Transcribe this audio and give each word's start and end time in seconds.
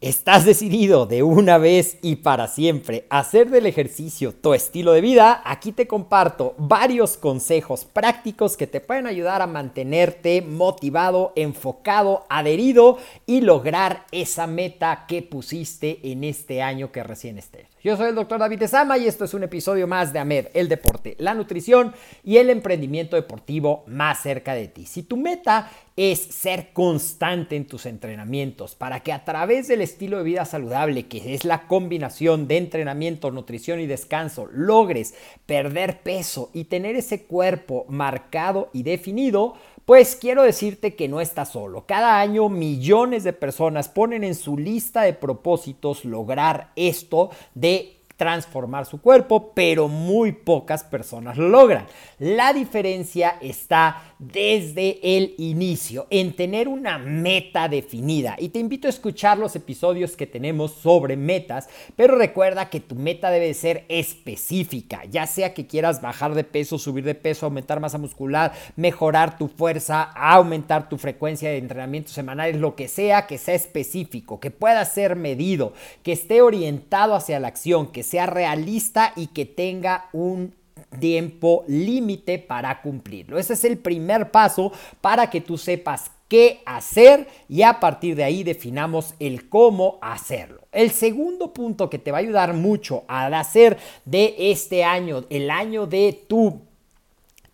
estás 0.00 0.44
decidido 0.44 1.06
de 1.06 1.24
una 1.24 1.58
vez 1.58 1.98
y 2.02 2.16
para 2.16 2.46
siempre 2.46 3.06
a 3.10 3.18
hacer 3.18 3.50
del 3.50 3.66
ejercicio 3.66 4.32
tu 4.32 4.54
estilo 4.54 4.92
de 4.92 5.00
vida, 5.00 5.42
aquí 5.44 5.72
te 5.72 5.88
comparto 5.88 6.54
varios 6.56 7.16
consejos 7.16 7.84
prácticos 7.84 8.56
que 8.56 8.68
te 8.68 8.80
pueden 8.80 9.08
ayudar 9.08 9.42
a 9.42 9.48
mantenerte 9.48 10.42
motivado, 10.42 11.32
enfocado, 11.34 12.26
adherido 12.28 12.98
y 13.26 13.40
lograr 13.40 14.06
esa 14.12 14.46
meta 14.46 15.04
que 15.08 15.22
pusiste 15.22 15.98
en 16.04 16.22
este 16.22 16.62
año 16.62 16.92
que 16.92 17.02
recién 17.02 17.38
estés. 17.38 17.66
Yo 17.82 17.96
soy 17.96 18.08
el 18.08 18.14
doctor 18.14 18.38
David 18.38 18.62
Esama 18.62 18.98
y 18.98 19.06
esto 19.06 19.24
es 19.24 19.34
un 19.34 19.44
episodio 19.44 19.86
más 19.86 20.12
de 20.12 20.18
AMED, 20.18 20.48
el 20.54 20.68
deporte, 20.68 21.16
la 21.18 21.34
nutrición 21.34 21.94
y 22.24 22.36
el 22.36 22.50
emprendimiento 22.50 23.16
deportivo 23.16 23.84
más 23.86 24.22
cerca 24.22 24.54
de 24.54 24.68
ti. 24.68 24.84
Si 24.84 25.04
tu 25.04 25.16
meta 25.16 25.70
es 25.96 26.20
ser 26.20 26.72
constante 26.72 27.56
en 27.56 27.66
tus 27.66 27.86
entrenamientos 27.86 28.74
para 28.74 29.00
que 29.00 29.12
a 29.12 29.24
través 29.24 29.66
del 29.66 29.80
estilo 29.88 30.18
de 30.18 30.24
vida 30.24 30.44
saludable, 30.44 31.06
que 31.06 31.34
es 31.34 31.44
la 31.44 31.66
combinación 31.66 32.46
de 32.46 32.58
entrenamiento, 32.58 33.30
nutrición 33.30 33.80
y 33.80 33.86
descanso, 33.86 34.48
logres 34.52 35.14
perder 35.46 36.02
peso 36.02 36.50
y 36.54 36.64
tener 36.64 36.96
ese 36.96 37.24
cuerpo 37.24 37.86
marcado 37.88 38.68
y 38.72 38.82
definido, 38.82 39.54
pues 39.84 40.16
quiero 40.16 40.42
decirte 40.42 40.94
que 40.94 41.08
no 41.08 41.20
estás 41.20 41.50
solo. 41.50 41.86
Cada 41.86 42.20
año 42.20 42.48
millones 42.48 43.24
de 43.24 43.32
personas 43.32 43.88
ponen 43.88 44.22
en 44.22 44.34
su 44.34 44.58
lista 44.58 45.02
de 45.02 45.14
propósitos 45.14 46.04
lograr 46.04 46.72
esto 46.76 47.30
de 47.54 47.97
transformar 48.18 48.84
su 48.84 49.00
cuerpo, 49.00 49.52
pero 49.54 49.86
muy 49.86 50.32
pocas 50.32 50.82
personas 50.82 51.38
lo 51.38 51.48
logran. 51.48 51.86
La 52.18 52.52
diferencia 52.52 53.38
está 53.40 54.02
desde 54.18 54.98
el 55.16 55.36
inicio, 55.38 56.08
en 56.10 56.34
tener 56.34 56.66
una 56.66 56.98
meta 56.98 57.68
definida. 57.68 58.34
Y 58.36 58.48
te 58.48 58.58
invito 58.58 58.88
a 58.88 58.90
escuchar 58.90 59.38
los 59.38 59.54
episodios 59.54 60.16
que 60.16 60.26
tenemos 60.26 60.72
sobre 60.72 61.16
metas, 61.16 61.68
pero 61.94 62.16
recuerda 62.16 62.68
que 62.68 62.80
tu 62.80 62.96
meta 62.96 63.30
debe 63.30 63.54
ser 63.54 63.84
específica, 63.88 65.04
ya 65.08 65.28
sea 65.28 65.54
que 65.54 65.68
quieras 65.68 66.02
bajar 66.02 66.34
de 66.34 66.42
peso, 66.42 66.76
subir 66.76 67.04
de 67.04 67.14
peso, 67.14 67.46
aumentar 67.46 67.78
masa 67.78 67.98
muscular, 67.98 68.52
mejorar 68.74 69.38
tu 69.38 69.46
fuerza, 69.46 70.02
aumentar 70.02 70.88
tu 70.88 70.98
frecuencia 70.98 71.50
de 71.50 71.58
entrenamientos 71.58 72.14
semanales, 72.14 72.56
lo 72.56 72.74
que 72.74 72.88
sea 72.88 73.28
que 73.28 73.38
sea 73.38 73.54
específico, 73.54 74.40
que 74.40 74.50
pueda 74.50 74.84
ser 74.84 75.14
medido, 75.14 75.72
que 76.02 76.10
esté 76.10 76.42
orientado 76.42 77.14
hacia 77.14 77.38
la 77.38 77.46
acción, 77.46 77.86
que 77.92 78.02
sea 78.08 78.26
realista 78.26 79.12
y 79.16 79.28
que 79.28 79.44
tenga 79.44 80.08
un 80.12 80.54
tiempo 81.00 81.64
límite 81.68 82.38
para 82.38 82.80
cumplirlo. 82.80 83.38
Ese 83.38 83.54
es 83.54 83.64
el 83.64 83.78
primer 83.78 84.30
paso 84.30 84.72
para 85.00 85.28
que 85.30 85.40
tú 85.40 85.58
sepas 85.58 86.10
qué 86.28 86.60
hacer 86.66 87.26
y 87.48 87.62
a 87.62 87.80
partir 87.80 88.14
de 88.14 88.24
ahí 88.24 88.44
definamos 88.44 89.14
el 89.18 89.48
cómo 89.48 89.98
hacerlo. 90.02 90.60
El 90.72 90.90
segundo 90.90 91.52
punto 91.52 91.88
que 91.88 91.98
te 91.98 92.12
va 92.12 92.18
a 92.18 92.20
ayudar 92.20 92.54
mucho 92.54 93.04
al 93.08 93.34
hacer 93.34 93.78
de 94.04 94.34
este 94.38 94.84
año, 94.84 95.24
el 95.30 95.50
año 95.50 95.86
de 95.86 96.24
tu 96.28 96.67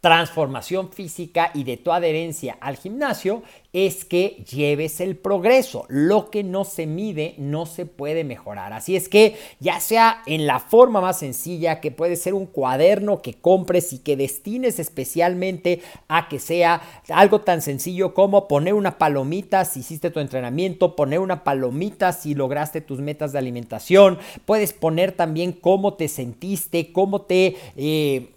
transformación 0.04 0.92
física 0.92 1.50
y 1.54 1.64
de 1.64 1.78
tu 1.78 1.90
adherencia 1.90 2.58
al 2.60 2.76
gimnasio 2.76 3.42
es 3.72 4.04
que 4.04 4.44
lleves 4.50 5.00
el 5.00 5.16
progreso. 5.16 5.86
Lo 5.88 6.28
que 6.28 6.44
no 6.44 6.64
se 6.64 6.86
mide 6.86 7.34
no 7.38 7.64
se 7.64 7.86
puede 7.86 8.22
mejorar. 8.22 8.74
Así 8.74 8.96
es 8.96 9.08
que 9.08 9.34
ya 9.60 9.80
sea 9.80 10.22
en 10.26 10.46
la 10.46 10.60
forma 10.60 11.00
más 11.00 11.20
sencilla, 11.20 11.80
que 11.80 11.90
puede 11.90 12.16
ser 12.16 12.34
un 12.34 12.44
cuaderno 12.44 13.22
que 13.22 13.32
compres 13.32 13.94
y 13.94 13.98
que 13.98 14.14
destines 14.18 14.78
especialmente 14.78 15.80
a 16.06 16.28
que 16.28 16.38
sea 16.38 16.82
algo 17.08 17.40
tan 17.40 17.62
sencillo 17.62 18.12
como 18.12 18.46
poner 18.46 18.74
una 18.74 18.98
palomita 18.98 19.64
si 19.64 19.80
hiciste 19.80 20.10
tu 20.10 20.20
entrenamiento, 20.20 20.96
poner 20.96 21.18
una 21.18 21.44
palomita 21.44 22.12
si 22.12 22.34
lograste 22.34 22.82
tus 22.82 23.00
metas 23.00 23.32
de 23.32 23.38
alimentación. 23.38 24.18
Puedes 24.44 24.74
poner 24.74 25.12
también 25.12 25.52
cómo 25.52 25.94
te 25.94 26.08
sentiste, 26.08 26.92
cómo 26.92 27.22
te... 27.22 27.56
Eh, 27.78 28.33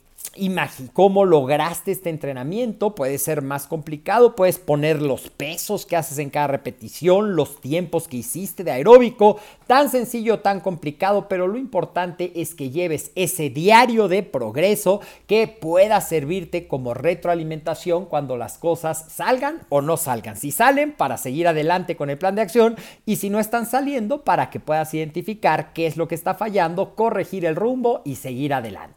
cómo 0.94 1.26
lograste 1.26 1.92
este 1.92 2.10
entrenamiento. 2.10 2.96
Puede 2.96 3.18
ser 3.18 3.42
más 3.42 3.68
complicado, 3.68 4.36
puedes 4.36 4.60
poner 4.60 5.02
los 5.02 5.30
pesos 5.30 5.86
que 5.86 5.96
haces 5.96 6.18
en 6.20 6.30
cada 6.30 6.48
repetición, 6.48 7.36
los 7.36 7.60
tiempos 7.62 8.08
que 8.08 8.18
hiciste 8.18 8.64
de 8.64 8.72
aeróbico, 8.72 9.40
tan 9.68 9.90
sencillo, 9.90 10.40
tan 10.40 10.60
complicado, 10.60 11.28
pero 11.28 11.48
lo 11.48 11.58
importante 11.58 12.32
es 12.36 12.56
que 12.56 12.70
lleves 12.70 13.12
ese 13.16 13.50
diario 13.50 14.08
de 14.08 14.24
progreso 14.24 15.02
que 15.28 15.48
pueda 15.48 16.02
servirte 16.02 16.68
como 16.68 16.94
retroalimentación 16.94 18.06
cuando 18.06 18.38
las 18.38 18.58
cosas 18.58 19.06
salgan 19.10 19.62
o 19.70 19.82
no 19.82 19.98
salgan. 19.98 20.38
Si 20.38 20.52
salen, 20.52 20.94
para 20.94 21.18
seguir 21.18 21.48
adelante 21.48 21.96
con 21.96 22.10
el 22.10 22.18
plan 22.18 22.36
de 22.36 22.42
acción 22.42 22.76
y 23.06 23.18
si 23.18 23.30
no 23.30 23.40
están 23.40 23.66
saliendo, 23.66 24.24
para 24.24 24.50
que 24.50 24.60
puedas 24.60 24.94
identificar 24.94 25.74
qué 25.74 25.88
es 25.88 25.98
lo 25.98 26.08
que 26.08 26.16
está 26.16 26.36
fallando, 26.36 26.96
corregir 26.96 27.46
el 27.46 27.56
rumbo 27.56 28.02
y 28.06 28.16
seguir 28.16 28.54
adelante. 28.54 28.97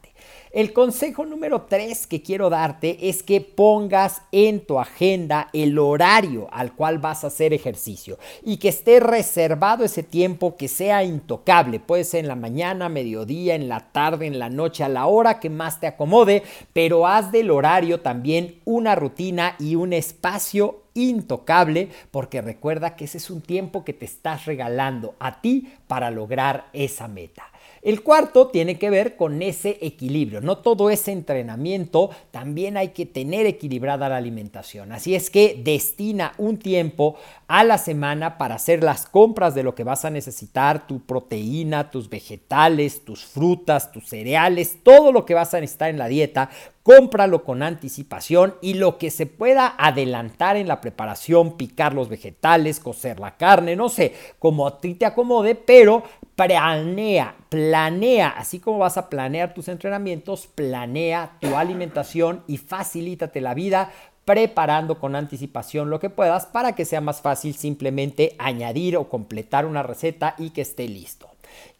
El 0.52 0.72
consejo 0.72 1.24
número 1.24 1.62
3 1.62 2.08
que 2.08 2.22
quiero 2.22 2.50
darte 2.50 3.08
es 3.08 3.22
que 3.22 3.40
pongas 3.40 4.22
en 4.32 4.66
tu 4.66 4.80
agenda 4.80 5.48
el 5.52 5.78
horario 5.78 6.48
al 6.50 6.74
cual 6.74 6.98
vas 6.98 7.22
a 7.22 7.28
hacer 7.28 7.54
ejercicio 7.54 8.18
y 8.44 8.56
que 8.56 8.68
esté 8.68 8.98
reservado 8.98 9.84
ese 9.84 10.02
tiempo 10.02 10.56
que 10.56 10.66
sea 10.66 11.04
intocable. 11.04 11.78
Puede 11.78 12.02
ser 12.02 12.20
en 12.20 12.28
la 12.28 12.34
mañana, 12.34 12.88
mediodía, 12.88 13.54
en 13.54 13.68
la 13.68 13.92
tarde, 13.92 14.26
en 14.26 14.40
la 14.40 14.50
noche, 14.50 14.82
a 14.82 14.88
la 14.88 15.06
hora 15.06 15.38
que 15.38 15.50
más 15.50 15.78
te 15.78 15.86
acomode, 15.86 16.42
pero 16.72 17.06
haz 17.06 17.30
del 17.30 17.50
horario 17.52 18.00
también 18.00 18.60
una 18.64 18.96
rutina 18.96 19.54
y 19.60 19.76
un 19.76 19.92
espacio 19.92 20.82
intocable 20.94 21.88
porque 22.10 22.40
recuerda 22.40 22.96
que 22.96 23.04
ese 23.04 23.18
es 23.18 23.30
un 23.30 23.40
tiempo 23.40 23.84
que 23.84 23.92
te 23.92 24.04
estás 24.04 24.46
regalando 24.46 25.14
a 25.20 25.40
ti 25.40 25.72
para 25.86 26.10
lograr 26.10 26.66
esa 26.72 27.08
meta. 27.08 27.44
El 27.82 28.02
cuarto 28.02 28.48
tiene 28.48 28.78
que 28.78 28.90
ver 28.90 29.16
con 29.16 29.40
ese 29.40 29.78
equilibrio. 29.80 30.42
No 30.42 30.58
todo 30.58 30.90
ese 30.90 31.12
entrenamiento, 31.12 32.10
también 32.30 32.76
hay 32.76 32.88
que 32.88 33.06
tener 33.06 33.46
equilibrada 33.46 34.10
la 34.10 34.18
alimentación. 34.18 34.92
Así 34.92 35.14
es 35.14 35.30
que 35.30 35.58
destina 35.64 36.34
un 36.36 36.58
tiempo 36.58 37.16
a 37.48 37.64
la 37.64 37.78
semana 37.78 38.36
para 38.36 38.56
hacer 38.56 38.84
las 38.84 39.06
compras 39.06 39.54
de 39.54 39.62
lo 39.62 39.74
que 39.74 39.84
vas 39.84 40.04
a 40.04 40.10
necesitar, 40.10 40.86
tu 40.86 41.00
proteína, 41.00 41.90
tus 41.90 42.10
vegetales, 42.10 43.02
tus 43.04 43.24
frutas, 43.24 43.92
tus 43.92 44.08
cereales, 44.08 44.78
todo 44.82 45.10
lo 45.10 45.24
que 45.24 45.34
vas 45.34 45.54
a 45.54 45.60
necesitar 45.60 45.88
en 45.88 45.98
la 45.98 46.08
dieta 46.08 46.50
cómpralo 46.82 47.44
con 47.44 47.62
anticipación 47.62 48.54
y 48.62 48.74
lo 48.74 48.98
que 48.98 49.10
se 49.10 49.26
pueda 49.26 49.74
adelantar 49.78 50.56
en 50.56 50.68
la 50.68 50.80
preparación, 50.80 51.56
picar 51.56 51.94
los 51.94 52.08
vegetales, 52.08 52.80
cocer 52.80 53.20
la 53.20 53.36
carne, 53.36 53.76
no 53.76 53.88
sé, 53.88 54.14
como 54.38 54.66
a 54.66 54.80
ti 54.80 54.94
te 54.94 55.06
acomode, 55.06 55.54
pero 55.54 56.02
planea, 56.36 57.36
planea, 57.48 58.28
así 58.28 58.60
como 58.60 58.78
vas 58.78 58.96
a 58.96 59.10
planear 59.10 59.52
tus 59.52 59.68
entrenamientos, 59.68 60.46
planea 60.46 61.36
tu 61.40 61.54
alimentación 61.56 62.42
y 62.46 62.56
facilítate 62.56 63.40
la 63.40 63.54
vida 63.54 63.92
preparando 64.24 64.98
con 64.98 65.16
anticipación 65.16 65.90
lo 65.90 65.98
que 65.98 66.08
puedas 66.08 66.46
para 66.46 66.74
que 66.74 66.84
sea 66.84 67.00
más 67.00 67.20
fácil 67.20 67.54
simplemente 67.54 68.36
añadir 68.38 68.96
o 68.96 69.08
completar 69.08 69.66
una 69.66 69.82
receta 69.82 70.34
y 70.38 70.50
que 70.50 70.60
esté 70.60 70.86
listo. 70.88 71.28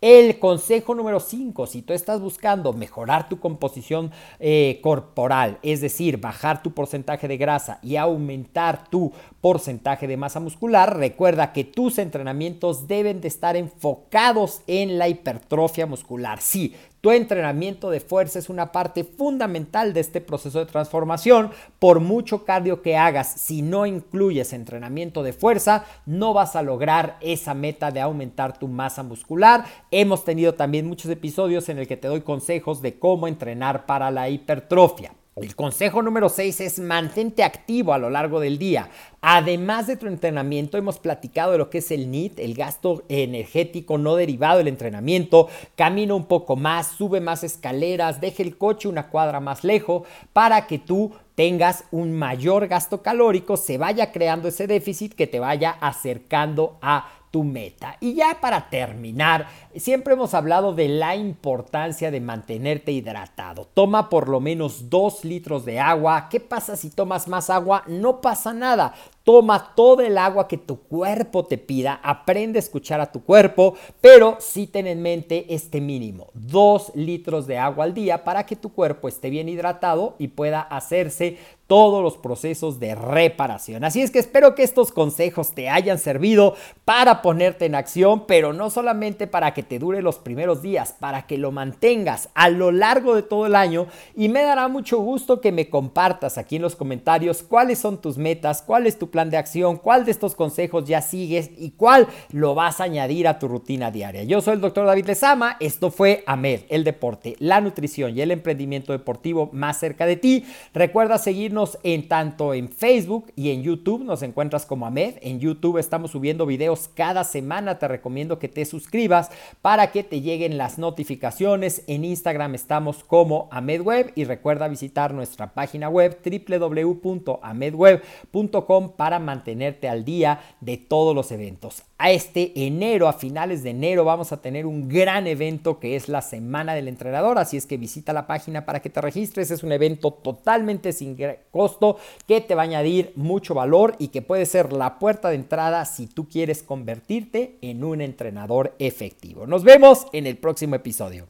El 0.01 0.39
consejo 0.39 0.95
número 0.95 1.21
5, 1.21 1.67
si 1.67 1.83
tú 1.83 1.93
estás 1.93 2.23
buscando 2.23 2.73
mejorar 2.73 3.29
tu 3.29 3.39
composición 3.39 4.11
eh, 4.39 4.81
corporal, 4.83 5.59
es 5.63 5.83
decir, 5.83 6.17
bajar 6.17 6.63
tu 6.63 6.73
porcentaje 6.73 7.29
de 7.29 7.37
grasa 7.37 7.81
y 7.83 7.97
aumentar 7.97 8.89
tu 8.89 9.13
porcentaje 9.43 10.07
de 10.07 10.17
masa 10.17 10.41
muscular, 10.41 10.97
recuerda 10.97 11.53
que 11.53 11.65
tus 11.65 11.99
entrenamientos 11.99 12.89
deben 12.89 13.21
de 13.21 13.29
estar 13.29 13.59
enfocados 13.59 14.63
en 14.67 14.97
la 14.97 15.09
hipertrofia 15.09 15.85
muscular. 15.85 16.41
Sí, 16.41 16.75
tu 17.01 17.11
entrenamiento 17.13 17.91
de 17.91 18.01
fuerza 18.01 18.39
es 18.39 18.51
una 18.51 18.73
parte 18.73 19.05
fundamental 19.05 19.95
de 19.95 20.01
este 20.01 20.21
proceso 20.21 20.59
de 20.59 20.67
transformación. 20.67 21.51
Por 21.79 22.01
mucho 22.01 22.45
cardio 22.45 22.83
que 22.83 22.95
hagas, 22.99 23.33
si 23.33 23.63
no 23.63 23.87
incluyes 23.87 24.53
entrenamiento 24.53 25.23
de 25.23 25.33
fuerza, 25.33 25.87
no 26.05 26.35
vas 26.35 26.57
a 26.57 26.63
lograr 26.63 27.17
esa 27.23 27.55
meta 27.55 27.91
de 27.91 28.03
aumentar 28.03 28.59
tu 28.59 28.69
masa 28.69 29.03
muscular. 29.03 29.65
Hemos 29.93 30.23
tenido 30.23 30.55
también 30.55 30.87
muchos 30.87 31.11
episodios 31.11 31.69
en 31.69 31.79
el 31.79 31.89
que 31.89 31.97
te 31.97 32.07
doy 32.07 32.21
consejos 32.21 32.81
de 32.81 33.01
cómo 33.01 33.27
entrenar 33.27 33.87
para 33.87 34.13
la 34.13 34.29
hipertrofia. 34.29 35.13
El 35.35 35.57
consejo 35.57 36.01
número 36.01 36.29
6 36.29 36.61
es 36.61 36.79
mantente 36.79 37.43
activo 37.43 37.93
a 37.93 37.99
lo 37.99 38.09
largo 38.09 38.39
del 38.39 38.57
día. 38.57 38.89
Además 39.21 39.89
de 39.89 39.97
tu 39.97 40.07
entrenamiento, 40.07 40.79
hemos 40.79 41.01
platicado 41.01 41.53
de 41.53 41.59
lo 41.59 41.71
que 41.71 41.79
es 41.79 41.91
el 41.91 42.09
NIT, 42.09 42.39
el 42.39 42.55
gasto 42.55 43.03
energético 43.09 43.99
no 43.99 44.15
derivado 44.15 44.59
del 44.59 44.69
entrenamiento. 44.69 45.49
Camina 45.75 46.15
un 46.15 46.27
poco 46.27 46.55
más, 46.55 46.89
sube 46.89 47.21
más 47.21 47.43
escaleras, 47.43 48.21
deje 48.21 48.45
el 48.45 48.59
coche 48.59 48.87
una 48.87 49.09
cuadra 49.09 49.41
más 49.41 49.65
lejos 49.65 50.07
para 50.33 50.69
que 50.69 50.79
tú 50.79 51.13
tengas 51.35 51.85
un 51.91 52.13
mayor 52.13 52.69
gasto 52.69 53.03
calórico, 53.03 53.57
se 53.57 53.79
vaya 53.79 54.13
creando 54.13 54.47
ese 54.49 54.67
déficit 54.67 55.15
que 55.15 55.27
te 55.27 55.41
vaya 55.41 55.71
acercando 55.81 56.77
a 56.83 57.09
tu 57.31 57.45
meta. 57.45 57.97
Y 58.01 58.15
ya 58.15 58.39
para 58.41 58.69
terminar, 58.69 59.47
siempre 59.77 60.15
hemos 60.15 60.35
hablado 60.35 60.75
de 60.75 60.89
la 60.89 61.17
importancia 61.17 62.11
de 62.11 62.21
mantenerte 62.21 62.93
hidratado. 62.93 63.69
Toma 63.73 64.09
por 64.09 64.29
lo 64.29 64.41
menos 64.41 64.91
2 64.91 65.25
litros 65.25 65.65
de 65.65 65.79
agua. 65.79 66.29
¿Qué 66.29 66.41
pasa 66.41 66.77
si 66.77 66.91
tomas 66.91 67.29
más 67.29 67.51
agua? 67.51 67.85
No 67.87 68.21
pasa 68.21 68.53
nada. 68.53 68.95
Toma 69.23 69.75
todo 69.77 70.01
el 70.01 70.17
agua 70.19 70.49
que 70.49 70.57
tu 70.57 70.81
cuerpo 70.81 71.45
te 71.45 71.59
pida, 71.59 72.01
aprende 72.03 72.59
a 72.59 72.61
escuchar 72.61 73.01
a 73.01 73.13
tu 73.13 73.23
cuerpo, 73.23 73.75
pero 74.01 74.39
sí 74.41 74.67
ten 74.67 74.87
en 74.87 75.03
mente 75.03 75.55
este 75.55 75.81
mínimo, 75.81 76.29
2 76.35 76.93
litros 76.95 77.47
de 77.47 77.59
agua 77.59 77.85
al 77.85 77.95
día 77.95 78.25
para 78.25 78.47
que 78.47 78.57
tu 78.57 78.73
cuerpo 78.73 79.09
esté 79.09 79.29
bien 79.29 79.49
hidratado 79.49 80.17
y 80.19 80.29
pueda 80.29 80.63
hacerse 80.63 81.37
todos 81.67 82.03
los 82.03 82.17
procesos 82.17 82.81
de 82.81 82.97
reparación. 82.97 83.85
Así 83.85 84.01
es 84.01 84.11
que 84.11 84.19
espero 84.19 84.57
que 84.57 84.65
estos 84.65 84.91
consejos 84.91 85.53
te 85.53 85.69
hayan 85.69 85.99
servido 85.99 86.57
para 86.85 87.23
ponerte 87.23 87.67
en 87.67 87.77
acción, 87.77 88.27
pero 88.27 88.53
no 88.53 88.71
solamente 88.71 89.29
para 89.29 89.55
que 89.55 89.60
te 89.63 89.79
dure 89.79 90.03
los 90.03 90.19
primeros 90.19 90.63
días, 90.63 90.95
para 90.99 91.27
que 91.27 91.39
lo 91.39 91.53
mantengas 91.53 92.29
a 92.35 92.49
lo 92.49 92.73
largo 92.73 93.15
de 93.15 93.23
todo 93.23 93.47
el 93.47 93.55
año 93.55 93.87
y 94.17 94.29
me 94.29 94.43
dará 94.43 94.69
mucho 94.69 94.99
gusto 94.99 95.41
que 95.41 95.53
me 95.53 95.69
compartas 95.69 96.39
aquí 96.39 96.57
en 96.57 96.63
los 96.63 96.77
comentarios 96.77 97.43
cuáles 97.43 97.79
son 97.79 98.01
tus 98.01 98.19
metas, 98.19 98.63
cuál 98.63 98.87
es 98.87 98.99
tu 98.99 99.11
plan 99.11 99.31
de 99.31 99.37
acción, 99.37 99.77
cuál 99.77 100.05
de 100.05 100.11
estos 100.11 100.35
consejos 100.35 100.85
ya 100.85 101.03
sigues 101.03 101.51
y 101.57 101.71
cuál 101.71 102.09
lo 102.33 102.55
vas 102.55 102.81
a 102.81 102.85
añadir 102.85 103.29
a 103.29 103.39
tu 103.39 103.49
rutina 103.49 103.91
diaria. 103.91 104.25
Yo 104.25 104.41
soy 104.41 104.55
el 104.55 104.61
doctor 104.61 104.87
David 104.87 105.07
Lezama, 105.07 105.57
esto 105.61 105.91
fue 105.91 106.25
AMED, 106.27 106.63
el 106.69 106.85
deporte, 106.85 107.37
la 107.39 107.61
nutrición 107.61 108.17
y 108.17 108.21
el 108.21 108.31
emprendimiento 108.31 108.93
deportivo 108.93 109.51
más 109.53 109.79
cerca 109.79 110.07
de 110.07 110.17
ti. 110.17 110.45
Recuerda 110.75 111.19
seguirnos 111.19 111.79
en 111.83 112.09
tanto 112.09 112.55
en 112.55 112.69
Facebook 112.69 113.33
y 113.37 113.51
en 113.51 113.63
YouTube, 113.63 114.05
nos 114.05 114.23
encuentras 114.23 114.67
como 114.67 114.87
Ahmed. 114.87 115.15
En 115.23 115.41
YouTube 115.41 115.79
estamos 115.79 116.11
subiendo 116.11 116.47
videos 116.47 116.89
cada 116.95 117.25
semana, 117.25 117.79
te 117.79 117.89
recomiendo 117.89 118.39
que 118.39 118.49
te 118.49 118.65
suscribas 118.65 119.31
para 119.63 119.93
que 119.93 120.05
te 120.05 120.21
lleguen 120.21 120.59
las 120.59 120.79
notificaciones. 120.79 121.83
En 121.87 122.05
Instagram 122.05 122.55
estamos 122.55 123.03
como 123.05 123.49
AmedWeb 123.51 124.13
y 124.15 124.25
recuerda 124.25 124.69
visitar 124.69 125.15
nuestra 125.15 125.55
página 125.55 125.89
web 125.89 126.21
www.amedweb.com 126.25 128.93
para 128.97 129.19
mantenerte 129.19 129.89
al 129.89 130.05
día 130.05 130.41
de 130.61 130.77
todos 130.77 131.15
los 131.15 131.33
eventos. 131.33 131.85
A 132.03 132.11
este 132.13 132.53
enero, 132.65 133.09
a 133.09 133.13
finales 133.13 133.63
de 133.63 133.69
enero, 133.69 134.07
vamos 134.07 134.33
a 134.33 134.41
tener 134.41 134.65
un 134.65 134.89
gran 134.89 135.27
evento 135.27 135.79
que 135.79 135.97
es 135.97 136.09
la 136.09 136.23
Semana 136.23 136.75
del 136.75 136.89
Entrenador, 136.89 137.39
así 137.39 137.59
es 137.59 137.67
que 137.67 137.77
visita 137.77 138.15
la 138.15 138.27
página 138.27 138.65
para 138.65 138.81
que 138.81 138.89
te 138.89 139.03
registres. 139.03 139.51
Es 139.51 139.63
un 139.63 139.71
evento 139.71 140.11
totalmente 140.11 140.95
sin 140.95 141.15
costo 141.51 141.99
que 142.27 142.41
te 142.41 142.55
va 142.55 142.63
a 142.63 142.65
añadir 142.65 143.13
mucho 143.17 143.53
valor 143.53 143.97
y 143.99 144.09
que 144.09 144.23
puede 144.23 144.47
ser 144.47 144.73
la 144.73 144.99
puerta 144.99 145.29
de 145.29 145.35
entrada 145.35 145.85
si 145.85 146.07
tú 146.07 146.27
quieres 146.27 146.63
convertirte 146.63 147.59
en 147.61 147.85
un 147.85 148.01
entrenador 148.01 148.75
efectivo. 148.79 149.47
Nos 149.47 149.63
vemos 149.63 150.07
en 150.15 150.27
el 150.27 150.39
próximo 150.39 150.77
episodio. 150.77 151.27